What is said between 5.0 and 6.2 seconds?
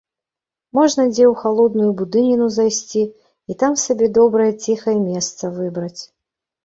месца выбраць.